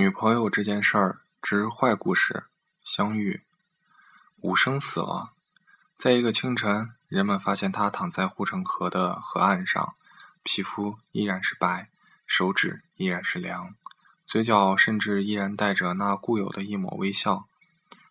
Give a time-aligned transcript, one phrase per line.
[0.00, 2.44] 女朋友这件事儿之坏故事。
[2.82, 3.42] 相遇，
[4.40, 5.32] 武生死了。
[5.98, 9.94] 在一个清晨，人们发现他躺在护城河的河岸上，
[10.42, 11.90] 皮肤依然是白，
[12.26, 13.74] 手指依然是凉，
[14.26, 17.46] 嘴角甚至依然带着那固有的一抹微笑。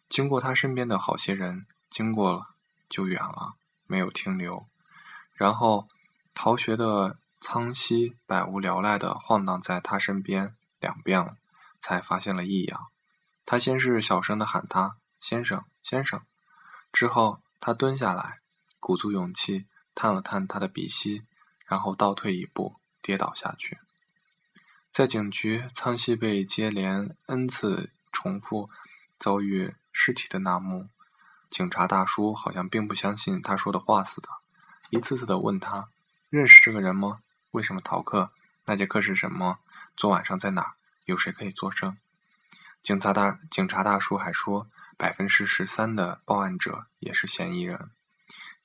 [0.08, 2.50] 经过他身边的好些人，经过了
[2.88, 3.56] 就远了，
[3.88, 4.68] 没有停留。
[5.34, 5.88] 然后，
[6.36, 11.36] 逃学的苍溪百无聊赖地晃荡在他身边两遍了，
[11.82, 12.88] 才发现了异样。
[13.46, 16.22] 他先是小声的喊他“先生，先生”，
[16.94, 17.42] 之后。
[17.62, 18.40] 他蹲下来，
[18.80, 21.24] 鼓足勇气探了探他的鼻息，
[21.66, 23.80] 然后倒退一步，跌倒下去。
[24.90, 28.70] 在警局，苍溪被接连 n 次重复
[29.20, 30.88] 遭遇尸体的那幕，
[31.50, 34.30] 警察大叔好像并不相信他说的话似的，
[34.90, 35.90] 一次次的问他
[36.32, 37.20] ：“认识这个人吗？
[37.52, 38.32] 为什么逃课？
[38.64, 39.60] 那节课是什么？
[39.98, 40.74] 昨晚上在哪儿？
[41.10, 41.98] 有谁可以作证？”
[42.82, 44.70] 警察大警察大叔还说。
[45.00, 47.90] 百分之十三的报案者也是嫌疑人。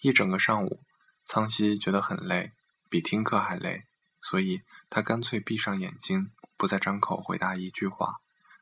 [0.00, 0.82] 一整个上午，
[1.24, 2.50] 苍溪觉得很累，
[2.90, 3.84] 比听课还累，
[4.20, 8.16] 所以他干脆闭上眼睛，不再张口回答一句话。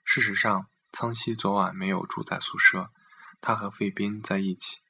[0.05, 2.91] 事实上，苍溪昨晚没有住在宿舍，
[3.41, 4.81] 他和费斌在一起。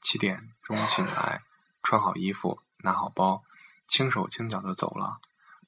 [0.00, 1.42] 七点钟醒来，
[1.80, 3.44] 穿好衣服，拿好包，
[3.86, 5.20] 轻手轻脚地走了。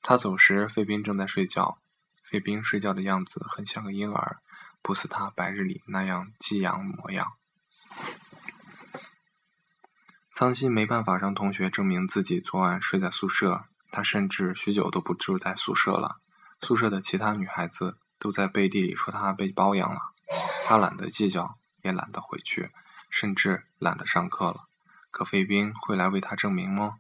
[0.03, 1.79] 他走时，费斌正在睡觉。
[2.25, 4.39] 费斌睡觉的样子很像个婴儿。
[4.83, 7.33] 不似他白日里那样激昂模样。
[10.31, 16.21] 苍西没办法让同学证明自己昨晚睡在宿舍，他甚至许久都不住在宿舍了。
[16.61, 20.01] 宿舍的其他女孩子都在背地里说他被包养了，
[20.67, 22.71] 他懒得计较，也懒得回去，
[23.09, 24.67] 甚至懒得上课了。
[25.11, 26.99] 可费斌会来为他证明吗？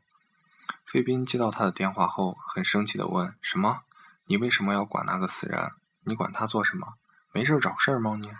[0.86, 3.82] 费斌接到他的电话后，很生气地问：“什么？
[4.26, 5.72] 你为什么要管那个死人？
[6.04, 6.94] 你管他做什么？”
[7.32, 8.30] 没事找事儿吗你？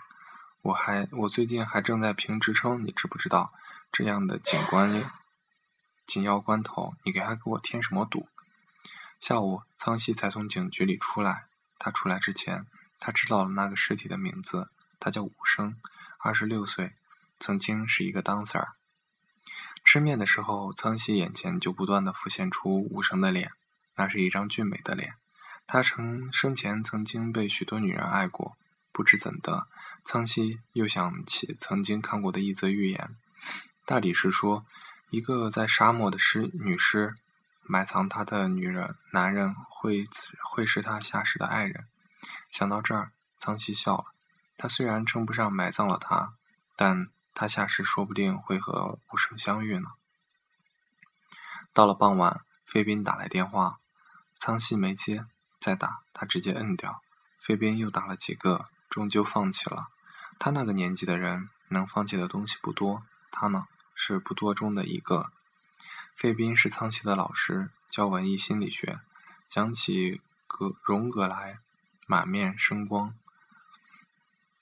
[0.61, 3.51] 我还我最近还正在评职称，你知不知道？
[3.91, 5.09] 这样的警官
[6.07, 8.27] 紧要关头，你给他给我添什么堵？
[9.19, 11.45] 下午，苍溪才从警局里出来。
[11.77, 12.65] 他出来之前，
[12.99, 14.69] 他知道了那个尸体的名字，
[14.99, 15.75] 他叫武生，
[16.17, 16.95] 二十六岁，
[17.37, 18.69] 曾经是一个 dancer。
[19.83, 23.51] 吃面的时候，苍溪眼前就不断的浮现出武生的脸，
[23.95, 25.15] 那是一张俊美的脸。
[25.67, 28.55] 他曾生前曾经被许多女人爱过。
[28.91, 29.67] 不知怎的，
[30.05, 33.17] 苍溪又想起曾经看过的一则寓言，
[33.85, 34.65] 大抵是说，
[35.09, 37.13] 一个在沙漠的尸女尸，
[37.63, 40.05] 埋藏她的女人男人会
[40.49, 41.85] 会是她下世的爱人。
[42.51, 44.05] 想到这儿，苍溪笑了。
[44.55, 46.33] 他虽然称不上埋葬了她，
[46.77, 49.89] 但他下世说不定会和无声相遇呢。
[51.73, 53.79] 到了傍晚，费斌打来电话，
[54.37, 55.25] 苍溪没接，
[55.65, 57.01] 再打他直接摁掉。
[57.39, 58.67] 费斌又打了几个。
[58.87, 59.87] 终究放弃了。
[60.37, 63.03] 他那个年纪的人，能放弃的东西不多。
[63.31, 63.65] 他呢，
[63.95, 65.31] 是不多中的一个。
[66.15, 68.99] 费斌是苍溪的老师，教文艺心理学，
[69.47, 71.57] 讲起格荣格来，
[72.05, 73.15] 满面生光。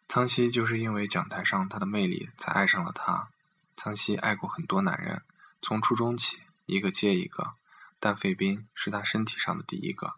[0.08, 3.28] 苍溪就是因为讲台上他的魅力，才爱上了他。
[3.76, 5.22] 苍溪爱过很多男人，
[5.62, 7.54] 从初中起，一个接一个，
[8.00, 10.16] 但费斌是他身体上的第一个。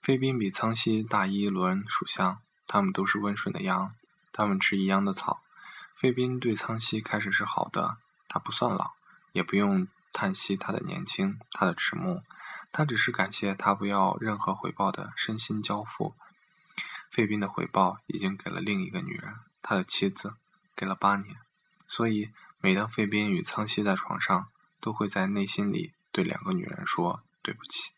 [0.00, 2.40] 费斌比苍溪大一轮属相。
[2.72, 3.96] 他们都是温顺的羊，
[4.32, 5.42] 他们吃一样的草。
[5.96, 7.96] 费斌对苍溪开始是好的，
[8.28, 8.92] 他不算老，
[9.32, 12.22] 也不用叹息他的年轻，他的迟暮，
[12.70, 16.14] 他只是感谢他不要任何回报的身心交付。
[17.10, 20.34] 费斌的回报已经给了另一个女人，他的妻子，
[20.76, 21.36] 给了八年。
[21.88, 22.30] 所以
[22.60, 24.46] 每当费斌与苍溪在床上，
[24.80, 27.90] 都会在内心里对两个女人说对不起，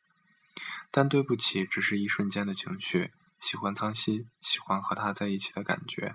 [0.92, 3.12] 但对不起只是一瞬间的情绪。
[3.40, 6.14] 喜欢苍溪，喜欢和他在一起的感觉，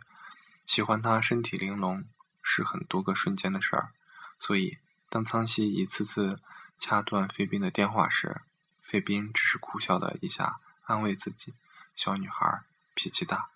[0.66, 2.06] 喜欢他身体玲珑，
[2.42, 3.92] 是很多个瞬间的事儿。
[4.40, 4.78] 所以，
[5.10, 6.40] 当苍溪一次次
[6.78, 8.40] 掐断费斌的电话时，
[8.82, 11.54] 费斌只是苦笑了一下，安慰自己：
[11.96, 12.62] 小女孩
[12.94, 13.50] 脾气大，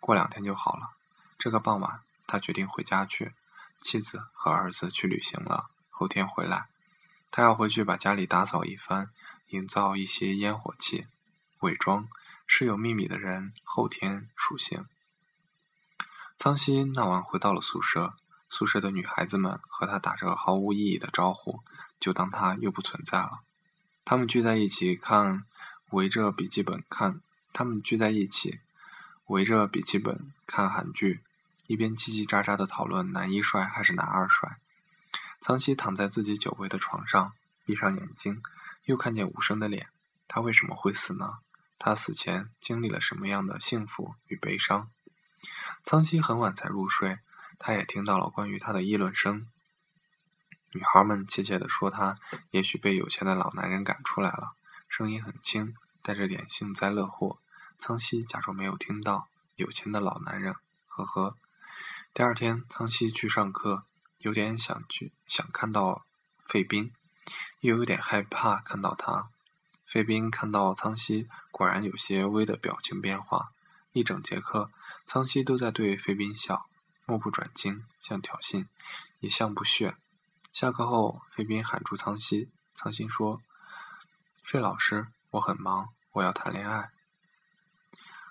[0.00, 0.90] 过两天就好了。
[1.38, 3.32] 这个傍晚，他决定回家去。
[3.78, 6.66] 妻子和儿子去旅行了，后天回来，
[7.30, 9.10] 他要回去把家里打扫一番，
[9.48, 11.06] 营造一些烟火气，
[11.60, 12.08] 伪装。
[12.50, 14.86] 是有秘密的人，后天属性。
[16.38, 18.14] 苍西那晚回到了宿舍，
[18.48, 21.60] 宿舍的女孩子们和他打着毫无意义的招呼，
[22.00, 23.40] 就当他又不存在了。
[24.06, 25.44] 他们聚在一起看，
[25.90, 27.20] 围着笔记本看。
[27.52, 28.60] 他们聚在一起，
[29.26, 31.20] 围着笔记本看韩剧，
[31.66, 34.56] 一边叽叽喳喳的讨论男一帅还是男二帅。
[35.42, 37.32] 苍西躺在自己久违的床上，
[37.66, 38.42] 闭上眼睛，
[38.88, 39.88] 又看见武生的脸。
[40.28, 41.40] 他为什么会死呢？
[41.78, 44.90] 他死前经历了什么样的幸福与悲伤。
[45.84, 47.18] 苍溪很晚才入睡，
[47.58, 49.46] 他也听到了关于他的议论声。
[50.72, 52.16] 女孩们窃窃地说他
[52.50, 54.52] 也许被有钱的老男人赶出来了，
[54.88, 57.38] 声音很轻，带着点幸灾乐祸。
[57.78, 59.28] 苍溪假装没有听到。
[59.56, 60.54] 有钱的老男人，
[60.86, 61.36] 呵呵。
[62.14, 63.84] 第二天，苍溪去上课，
[64.18, 66.06] 有点想去想看到
[66.46, 66.92] 费斌，
[67.60, 69.28] 又有点害怕看到他。
[69.86, 73.52] 费斌看到苍溪，果然有些微的表情变化。
[73.92, 74.70] 一整节课，
[75.06, 76.66] 苍溪都在对费斌笑，
[77.06, 78.66] 目不转睛，像挑衅，
[79.20, 79.96] 也像不屑。
[80.52, 83.40] 下课后，费斌喊住苍溪，苍溪说
[84.44, 86.90] ：“费老师，我很忙，我要谈恋爱。”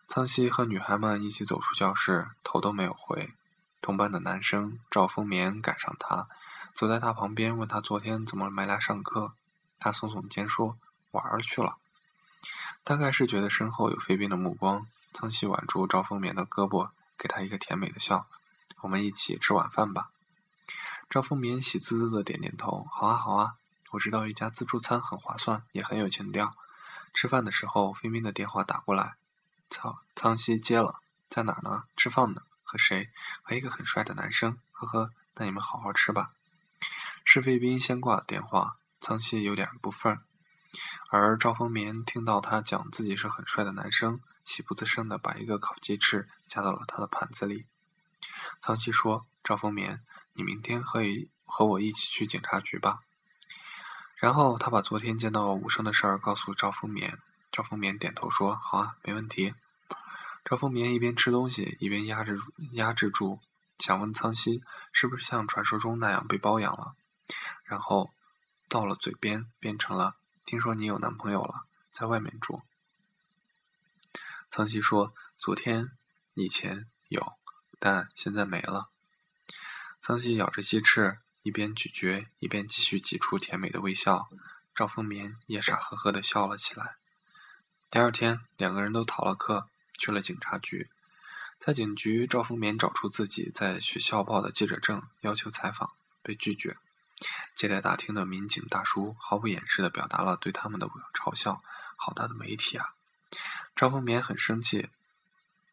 [0.07, 3.33] 苍溪和女孩们一起走出教室，头都没有回。
[3.81, 6.27] 同班的男生赵风眠赶上他，
[6.77, 9.33] 走在他旁边，问他昨天怎么没来上课。
[9.79, 10.77] 他耸耸肩说
[11.09, 11.77] ：“玩去了。”
[12.85, 18.27] 大概是觉得身后有飞兵的目光，苍溪挽住赵风眠的胳膊，给他一个甜美的笑
[18.81, 20.11] ：“我们一起吃晚饭吧。”
[21.09, 23.55] 赵风眠喜滋滋的点点头：“好啊，好啊，
[23.89, 26.53] 我知道一家自助餐很划算，也很有情调。”
[27.11, 29.15] 吃饭的时候，飞兵的电话打过来。
[29.71, 31.85] 苍苍溪接了，在哪儿呢？
[31.95, 32.43] 吃饭呢？
[32.61, 33.09] 和谁？
[33.41, 34.59] 和一个很帅的男生。
[34.73, 36.33] 呵呵，那你们好好吃吧。
[37.29, 40.21] 是费斌先挂了电话，苍溪有点不忿。
[41.09, 47.65] 而赵风眠听到他讲自己是很帅的男生，喜不自胜的把一个烤鸡翅夹到了他的盘子里。
[48.61, 49.99] 苍溪说：“赵风眠，
[50.31, 53.01] 你明天可以和我一起去警察局吧。”
[54.15, 57.19] 然后他把昨天见到武生的事儿告诉赵风眠。
[57.51, 59.53] 赵风眠点头说：“好啊，没问题。”
[60.49, 62.39] 赵风眠一边吃东西，一边压制
[62.71, 63.41] 压制住
[63.79, 64.63] 想问苍溪
[64.93, 66.95] 是不是像传说中那样被包养了，
[67.63, 68.11] 然后
[68.69, 70.15] 到了嘴边变成了
[70.45, 72.61] “听说你有男朋友了，在外面住。”
[74.49, 75.91] 苍溪说：“昨天
[76.33, 77.33] 以前有，
[77.79, 78.89] 但现在没了。”
[79.99, 84.29] 苍溪咬着鸡翅，一边咀嚼一边继续挤出甜美的微笑。
[84.73, 86.95] 赵风眠也傻呵呵的笑了起来。
[87.89, 90.89] 第二天，两个人都逃了课，去了警察局。
[91.57, 95.91] 在警局，赵风眠找出自己在学校报的记者证，要求采访，
[96.21, 96.77] 被拒绝。
[97.57, 101.63] 接待大厅的民警大叔毫不掩饰地表达了对他们的嘲笑
[101.97, 102.93] ：“好大的媒体啊！”
[103.75, 104.89] 赵风眠很生气，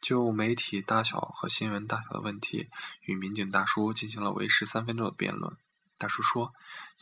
[0.01, 2.71] 就媒体大小和新闻大小的问题，
[3.03, 5.59] 与民警大叔进行了为时三分钟的辩论。
[5.99, 6.55] 大叔说：“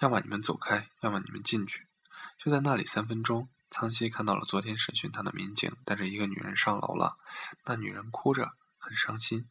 [0.03, 1.87] 要么你们走开，要么你们进去。”
[2.39, 3.49] 就在那里三分钟。
[3.71, 7.17] 苍溪看到了昨天审讯他的民警带着一个女人上楼了，
[7.65, 9.49] 那女人哭着，很伤心。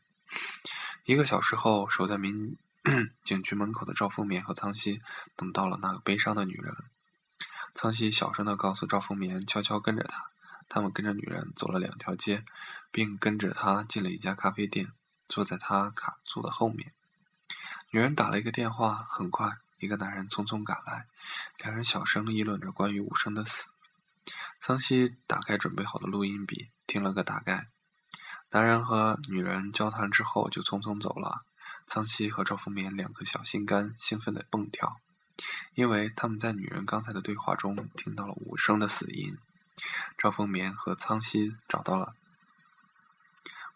[1.06, 2.58] 一个小时后，守在民
[3.24, 5.02] 警局门口的赵凤眠和苍溪
[5.36, 6.76] 等到了那个悲伤的女人。
[7.74, 10.26] 苍溪小声地告诉赵凤眠，悄悄跟着他。
[10.68, 12.44] 他们跟着女人走了两条街，
[12.92, 14.92] 并跟着她进了一家咖啡店，
[15.28, 16.94] 坐在他卡座的后面。
[17.90, 21.08] 女人打了一个电话，很快，一个男人匆匆赶来，
[21.60, 23.68] 两人小声议论着关于武生的死。
[24.60, 27.68] 桑西打开准备好的录音笔，听了个大概。
[28.50, 31.44] 男人和女人交谈之后，就匆匆走了。
[31.94, 34.96] 桑西和赵风眠两个小心肝兴奋地蹦跳，
[35.74, 39.38] 因为他们在女人刚才的对话中听到了武生的死因。
[40.18, 42.16] 赵风眠和苍西找到了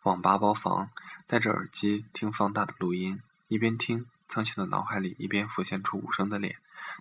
[0.03, 0.89] 网吧包房，
[1.27, 6.55] 戴着耳机听放大的录音，一边听，苍西的脑海里一边浮现出武生的脸，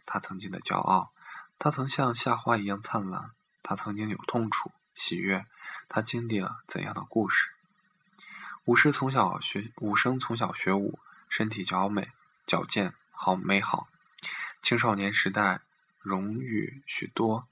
[0.07, 1.13] 他曾经的骄傲。
[1.61, 3.31] 他曾像夏花一样灿烂，
[3.63, 5.47] 他曾经有痛楚、喜悦，
[5.89, 7.51] 他经历了怎样的故事？
[8.65, 10.99] 武士从小学，武生从小学武，
[11.37, 12.13] 身体矫美、
[12.47, 13.89] 矫健、好美好。
[14.63, 15.63] 青少年时代
[15.99, 17.49] 荣誉许多，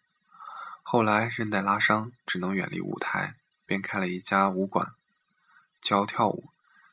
[0.85, 3.35] 后来韧带拉伤，只能远离舞台，
[3.67, 4.93] 便开了一家武馆，
[5.81, 6.49] 教跳舞。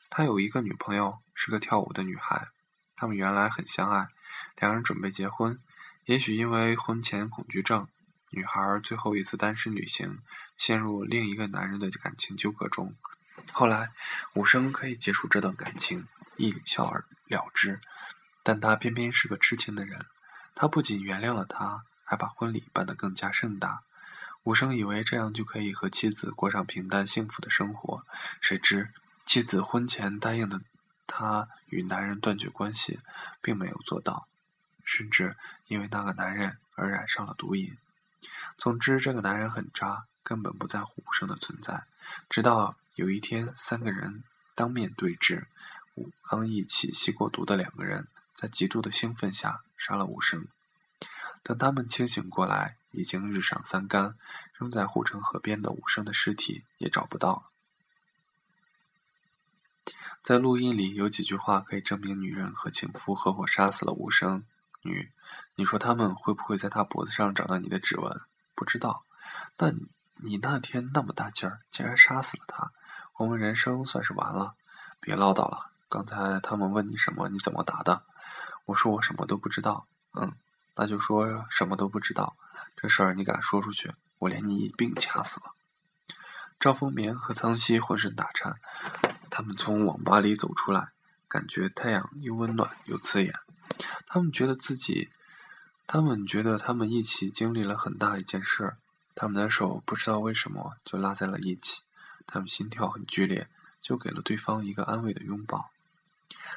[0.08, 2.48] 他有一个女朋友，是个跳舞的女孩，
[2.96, 4.08] 他们原来很相爱，
[4.56, 5.60] 两人准备结婚。
[6.06, 7.86] 也许因为婚前恐惧症，
[8.30, 10.18] 女孩最后一次单身旅行，
[10.58, 12.96] 陷入另一个男人的感情纠葛中。
[13.52, 13.92] 后来，
[14.34, 16.08] 武生可以结束这段感情，
[16.40, 17.80] 一笑而了之。
[18.42, 20.06] 但他偏偏是个痴情的人，
[20.54, 23.82] 他不仅原谅了他，还把婚礼办得更加盛大。
[24.44, 28.06] 武生以为这样就可以和妻子过上平淡幸福的生活，
[28.40, 28.90] 谁知
[29.26, 30.62] 妻子婚前答应的
[31.06, 33.00] 他与男人断绝关系，
[33.42, 34.26] 并没有做到。
[34.82, 37.76] 甚至因为那个男人而染上了毒瘾。
[38.56, 41.84] 总之，这个男人很渣，根本不在乎武生的存在。
[42.30, 45.46] 直到有一天，三个人当面对质，
[45.94, 50.46] 武刚一起吸过毒的两个人，在极度的兴奋下杀了武生。
[51.42, 54.16] 等他们清醒过来，已经日上三竿，
[54.54, 57.50] 扔在护城河边的武生的尸体也找不到。
[60.22, 64.44] 在录音里有几句话可以证明女人和情夫合伙杀死了武生。
[64.82, 65.10] 女，
[65.54, 68.20] 你说他们会不会在他脖子上找到你的指纹？
[68.54, 69.04] 不知道。
[69.56, 69.78] 但
[70.16, 72.72] 你那天那么大劲儿，竟然杀死了他，
[73.16, 74.54] 我们人生算是完了。
[75.00, 78.04] 别唠叨了，刚才他们问你什么，你怎么答的？
[78.64, 79.88] 我说我什么都不知道。
[80.14, 80.32] 嗯，
[80.76, 82.36] 那就说什么都不知道。
[82.76, 85.52] 这事儿你敢说出去，我连你一并掐死了。
[86.60, 88.54] 赵丰棉和苍溪浑身打颤，
[89.30, 90.90] 他们从网吧里走出来，
[91.26, 93.34] 感觉太阳又温暖又刺眼。
[94.06, 95.10] 他们觉得自己，
[95.88, 98.76] 他们觉得他们一起经历了很大一件事，
[99.16, 101.82] 他们的手不知道为什么就拉在了一起，
[102.28, 103.48] 他们心跳很剧烈，
[103.80, 105.70] 就给了对方一个安慰的拥抱。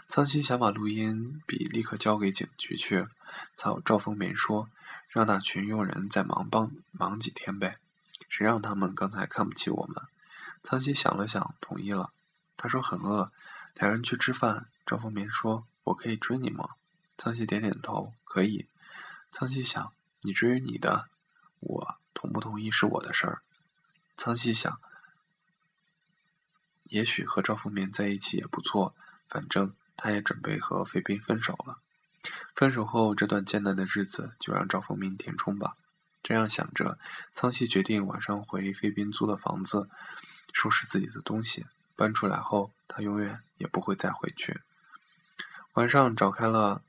[0.07, 3.07] 苍溪想把录音笔立刻交给警局去，
[3.55, 4.69] 曹赵凤棉说
[5.09, 7.77] ：“让那群佣人再忙帮忙几天呗，
[8.29, 10.03] 谁让他们刚才看不起我们？”
[10.63, 12.11] 苍溪想了想，同意了。
[12.55, 13.31] 他说：“很饿，
[13.75, 16.69] 两人去吃饭。”赵凤棉说：“我可以追你吗？”
[17.17, 18.67] 苍溪点点头，可以。
[19.31, 21.09] 苍溪想，你追你的，
[21.59, 23.41] 我同不同意是我的事儿。
[24.15, 24.79] 苍溪想，
[26.83, 28.95] 也许和赵凤棉在一起也不错，
[29.27, 31.79] 反正他也准备和费斌分手了。
[32.55, 35.75] 分手后这段艰难的日子就让赵凤鸣填充吧。
[36.21, 36.97] 这样想着，
[37.33, 39.89] 苍溪决定晚上回费斌租的房子，
[40.53, 41.65] 收拾自己的东西。
[41.95, 44.61] 搬出来后，他永远也不会再回去。
[45.73, 46.81] 晚上找开了。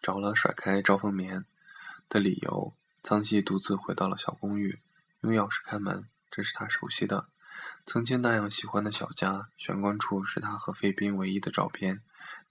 [0.00, 1.44] 找了甩开赵凤棉
[2.08, 4.78] 的理由，苍溪独自回到了小公寓，
[5.22, 6.08] 用钥匙开门。
[6.30, 7.26] 这是他熟悉的，
[7.88, 9.48] 曾经那样喜欢的小家。
[9.56, 12.02] 玄关处是他和费斌唯一的照片，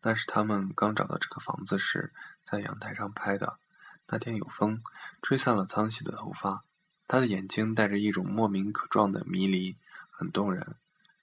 [0.02, 2.12] 那是他们刚找到这个房子时
[2.44, 3.60] 在阳台上拍的。
[4.08, 4.82] 那天有风，
[5.22, 6.64] 吹散了苍溪的头发，
[7.08, 9.76] 他的眼睛带着一种莫名可状的迷离，
[10.10, 10.76] 很动人。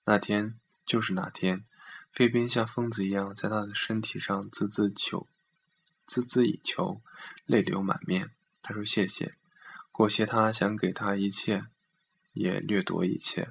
[0.04, 0.54] 那天
[0.86, 1.64] 就是那天，
[2.12, 5.26] 费斌像疯子一样在他的身体上滋滋求。
[6.06, 7.00] 孜孜以求，
[7.46, 8.30] 泪流满面。
[8.62, 9.34] 他说：“谢谢。”
[9.90, 11.64] 裹挟他想给他一切，
[12.32, 13.50] 也掠夺一切。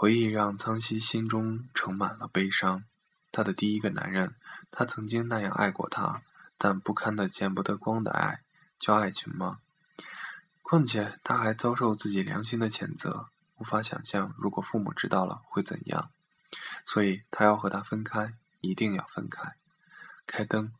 [0.00, 2.84] 回忆让苍溪心中盛满了悲伤。
[3.32, 4.36] 他的第一个男人，
[4.70, 6.22] 他曾经那样爱过他，
[6.56, 8.44] 但不堪的见不得光的爱，
[8.78, 9.58] 叫爱情吗？
[10.62, 13.26] 况且他还遭受自己良心的谴责，
[13.56, 16.12] 无法想象如果父母知道了会怎样。
[16.86, 19.56] 所以他要和他分开，一定要分开。
[20.28, 20.72] 开灯，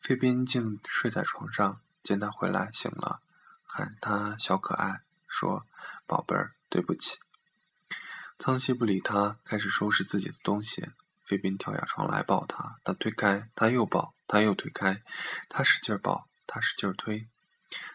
[0.00, 1.78] 费斌竟睡在床上。
[2.02, 3.20] 见他回来醒了，
[3.66, 5.66] 喊他小可爱，说
[6.08, 7.18] ：“宝贝儿，对不起。”
[8.38, 10.88] 苍西不理他，开始收拾自己的东西。
[11.24, 15.02] 费斌跳下床来抱他，他推开，他又抱，他又推开，
[15.48, 17.26] 他使劲抱，他使劲推。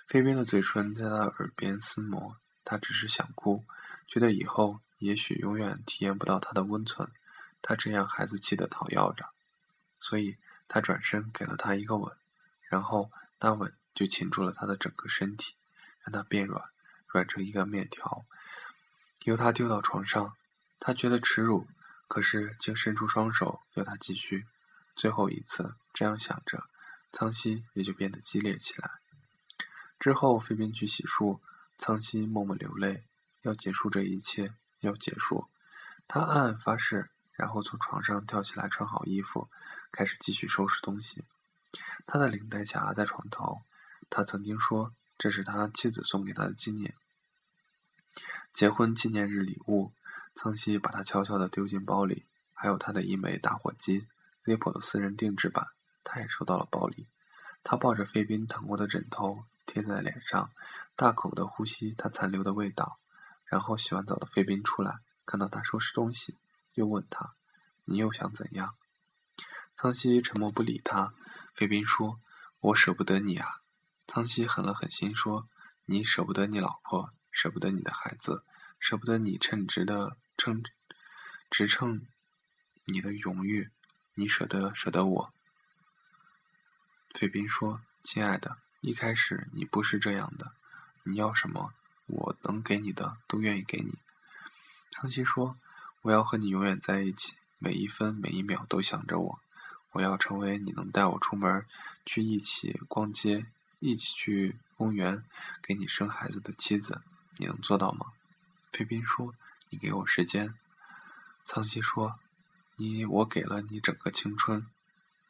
[0.08, 3.64] 费斌的嘴唇在他耳边撕磨，他只是想哭，
[4.08, 7.10] 觉得以后也许永远体验不到他的温存。
[7.62, 9.30] 他这样孩子气的讨要着，
[10.00, 10.38] 所以。
[10.72, 12.16] 他转身给了他一个吻，
[12.70, 15.56] 然后那吻就擒住了他的整个身体，
[16.04, 16.64] 让他变软，
[17.08, 18.24] 软成一个面条，
[19.24, 20.36] 由他丢到床上。
[20.80, 21.68] 他觉得耻辱，
[22.08, 24.46] 可是竟伸出双手要他继续。
[24.96, 26.64] 最后一次，这样想着，
[27.12, 28.92] 苍溪也就变得激烈起来。
[30.00, 31.40] 之后，费斌去洗漱，
[31.78, 33.04] 苍溪默默流泪，
[33.42, 35.48] 要结束这一切，要结束。
[36.08, 37.10] 他暗暗发誓。
[37.32, 39.50] 然后从床上跳起来，穿好衣服，
[39.94, 41.24] 开始继续收拾东西。
[42.06, 43.62] 他的领带夹在床头。
[44.10, 46.96] 他曾经说，这是他妻子送给他的纪念
[48.54, 49.92] 结婚纪念日礼物。
[50.36, 54.08] 苍溪把它悄悄地丢进包里，还有他的一枚打火机
[54.44, 55.68] ，Zippo 的私人定制版，
[56.04, 57.08] 他也收到了包里。
[57.64, 60.50] 他抱着费斌躺过的枕头，贴在脸上，
[60.96, 63.00] 大口地呼吸他残留的味道。
[63.46, 66.38] 然后洗完澡的费斌出来，看到他收拾东西。
[66.76, 67.34] 又问他
[67.84, 68.76] ：“你又想怎样？”
[69.76, 71.14] 苍溪沉默不理他。
[71.54, 72.20] 费斌说
[72.62, 73.48] ：“我舍不得你啊。”
[74.08, 75.48] 苍溪狠了狠心说
[75.84, 78.44] ：“你舍不得你老婆，舍不得你的孩子，
[78.82, 80.62] 舍不得你称职的称，
[81.50, 82.06] 职称
[82.84, 83.70] 你的荣誉，
[84.16, 85.34] 你舍得舍得我？”
[87.16, 90.52] 费斌说：“亲爱的，一开始你不是这样的。
[91.04, 91.74] 你要什么，
[92.08, 93.98] 我能给你的都愿意给你。”
[94.92, 95.58] 苍溪说。
[96.02, 99.40] 我要和你永远在一起，每一分每一秒都想着我。
[99.92, 101.66] 我要成为你能带我出门
[102.06, 103.46] 去一起逛街、
[103.80, 105.26] 一起去公园、
[105.62, 107.02] 给你生孩子的妻子。
[107.40, 108.08] 你能做到吗？
[108.74, 109.34] 菲宾说
[109.72, 110.54] ：“你给我时间。”
[111.46, 112.20] 苍西说
[112.76, 114.68] ：“你我给了你整个青春。”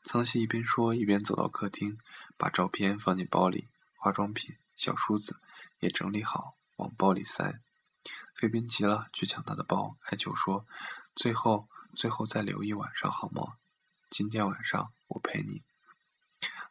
[0.04, 2.00] 苍西一边说一边走到客厅，
[2.36, 5.40] 把照片放进包里，化妆品、小梳子
[5.80, 7.60] 也整理好，往包里塞。
[8.34, 10.66] 费宾急了，去抢他的包，哀求说
[11.16, 13.54] ：“最后，最后再留一晚上好吗？
[14.10, 15.62] 今天晚上我陪你。”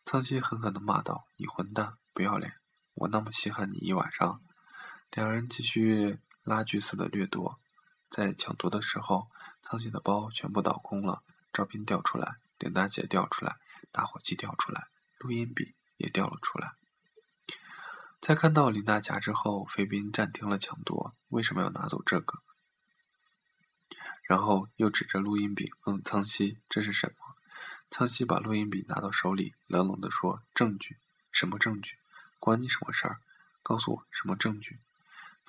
[0.04, 2.56] 苍西狠狠地骂道：“你混蛋，不要脸！
[2.94, 4.42] 我那么稀罕你一晚上？”
[5.12, 7.58] 两人继续拉锯似的掠夺，
[8.10, 9.28] 在抢夺的时候，
[9.62, 11.22] 苍溪的包全部倒空了，
[11.52, 13.56] 照片掉出来，领带结掉出来，
[13.90, 14.88] 打火机掉出来，
[15.18, 16.72] 录音笔也掉了出来。
[18.20, 21.14] 在看到琳达夹之后，费宾暂停了抢夺。
[21.28, 22.40] 为什么要拿走这个？
[24.24, 27.34] 然后又指着录音笔问苍溪：“这是什么？”
[27.90, 30.98] 苍溪把录音笔拿到手里，冷冷地说：“证据？
[31.32, 31.96] 什么证据？
[32.38, 33.20] 关你什么事儿？
[33.62, 34.80] 告诉我什么证据？”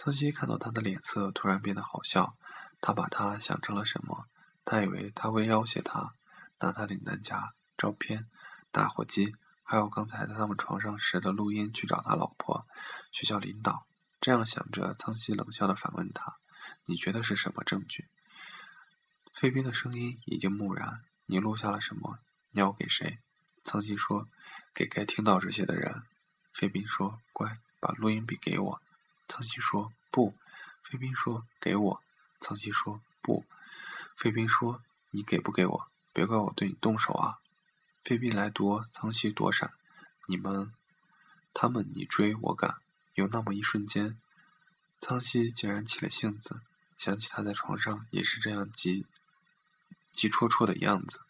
[0.01, 2.37] 苍西看到他的脸色突然变得好笑，
[2.79, 4.27] 他把他想成了什么？
[4.63, 6.13] 他以为他会要挟他，
[6.61, 8.25] 拿他领带夹、照片、
[8.71, 9.35] 打火机。
[9.61, 12.65] 还有刚才在他们床上时的录音，去找他老婆、
[13.11, 13.85] 学校领导。
[14.21, 16.37] 这样想着，苍西冷笑的反问他
[16.87, 18.07] ：“你觉得是什么证据？”
[19.35, 22.19] 费宾的声音已经木然：“你录下了什么？
[22.51, 23.19] 你要给谁？”
[23.65, 24.29] 苍西说
[24.73, 26.03] ：“给该听到这些的人。”
[26.55, 28.81] 费宾说：“乖，把录音笔给我。”
[29.29, 30.35] 苍西说：“不。”
[30.83, 32.03] 费宾说：“给我。”
[32.41, 33.45] 苍西说：“不。”
[34.17, 34.81] 费宾说
[35.11, 35.87] ：“你给不给我？
[36.11, 37.37] 别怪我对你动手啊！”
[38.03, 39.71] 费宾来夺，苍西躲闪。
[40.27, 40.73] 你们，
[41.53, 42.77] 他们你追我赶，
[43.13, 44.19] 有那么一瞬间，
[44.99, 46.61] 苍溪竟然起了性子，
[46.97, 49.05] 想起他在床上也是这样急
[50.11, 51.21] 急戳戳的样子。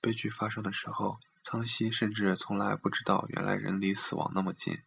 [0.00, 4.82] 悲剧发生的时候，苍溪甚至从来不知道，原来人离死亡那么近。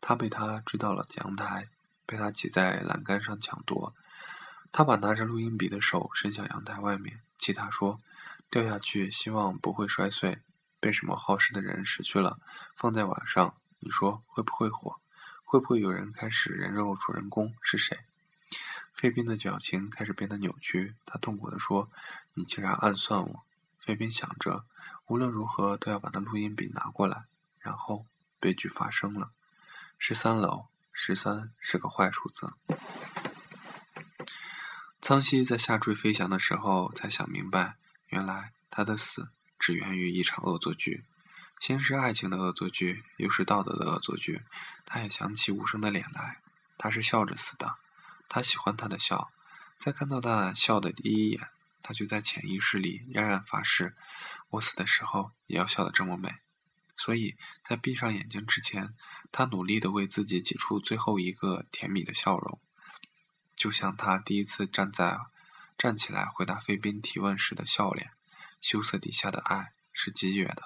[0.00, 1.68] 他被他追到了阳台，
[2.06, 3.94] 被他挤在栏杆上抢夺。
[4.72, 8.00] 他把拿着录音笔的手伸向阳台外面，气他说
[8.50, 10.38] ：“掉下去，希望不会摔碎。”
[10.80, 12.38] 被什么好事的人失去了，
[12.76, 15.00] 放在晚上，你说会不会火？
[15.44, 17.54] 会不会有人开始人肉主人公？
[17.62, 18.00] 是谁？
[18.92, 21.88] 费宾的表情开始变得扭曲，他痛苦地说
[22.34, 23.44] ：“你竟然暗算我！”
[23.80, 24.64] 费宾想着，
[25.06, 27.24] 无论如何都要把那录音笔拿过来。
[27.60, 28.04] 然后，
[28.38, 29.30] 悲剧发生了。
[29.98, 32.54] 十三楼，十三是个坏数字。
[35.02, 37.74] 苍溪在下坠飞翔的时候才想明白，
[38.08, 39.28] 原来他的死。
[39.58, 41.04] 只源于一场恶作剧，
[41.58, 44.42] 先是爱情的恶作剧，又是道德的恶作剧。
[44.84, 46.38] 他也想起无声的脸来，
[46.76, 47.76] 他是笑着死的。
[48.28, 49.30] 他喜欢他的笑，
[49.78, 51.48] 在看到他笑的第一眼，
[51.82, 53.94] 他就在潜意识里冉冉发誓：
[54.50, 56.34] 我死的时候也要笑得这么美。
[56.96, 57.36] 所以
[57.68, 58.94] 在闭上眼睛之前，
[59.32, 62.60] 他努力地为自己挤出最后一个甜蜜的笑容，
[63.56, 65.18] 就像他第一次站在
[65.76, 68.10] 站起来回答费宾提问时的笑脸。
[68.60, 70.62] 羞涩底下的爱是激越的。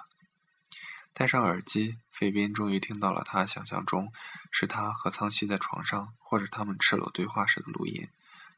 [1.13, 4.13] 戴上耳机，费宾终于听到了他想象中
[4.51, 8.07] 是他和苍溪在床上，或者他们赤裸对话时的录音。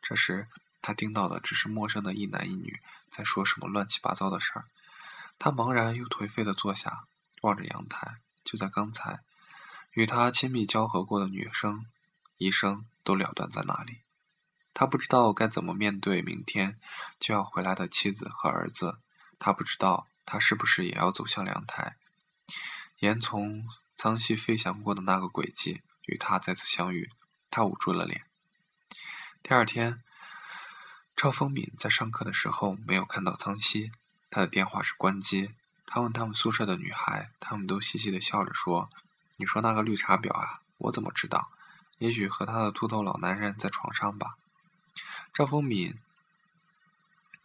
[0.04, 0.48] 这时，
[0.84, 2.80] 他听到的只是陌生的一男一女
[3.10, 4.66] 在说什么乱七八糟的事儿。
[5.40, 7.08] 他茫然又颓废地坐下，
[7.42, 8.18] 望着阳台。
[8.44, 9.20] 就在刚才，
[9.92, 11.86] 与他亲密交合过的女生，
[12.38, 14.00] 一生都了断在那里。
[14.74, 16.80] 他不知道该怎么面对明天
[17.20, 18.98] 就要回来的妻子和儿子。
[19.38, 21.98] 他不知道，他是不是也要走向阳台，
[23.00, 27.12] 沿从苍溪飞翔过的那个轨迹与他再次相遇。
[27.52, 28.24] 他捂住了脸。
[29.44, 30.02] 第二天，
[31.16, 33.92] 赵风敏在上课的时候没有看到苍溪，
[34.30, 35.54] 他的电话是关机。
[35.94, 38.90] 他问他们宿舍的女孩，他们都嘻嘻的笑着说
[39.36, 41.52] ：“你说那个绿茶婊啊，我怎么知道？
[41.98, 44.38] 也许和他的秃头老男人在床上吧。”
[45.36, 45.98] 赵风敏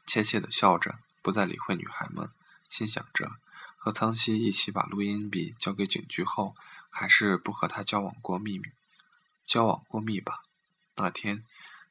[0.06, 1.00] 怯怯的笑着。
[1.22, 2.30] 不再理会女孩们，
[2.70, 3.32] 心想着
[3.76, 6.54] 和苍溪一起把录音笔交给警局后，
[6.88, 8.66] 还是不和他交往过秘密，
[9.44, 10.44] 交往过密吧。
[10.94, 11.44] 那天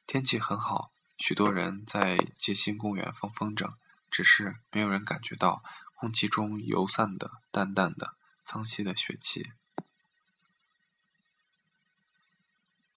[0.06, 3.74] 天气很好，许多人在街心公园放风筝，
[4.10, 5.62] 只是没有人感觉到
[5.96, 9.50] 空气中游散的淡淡的苍兮的血气。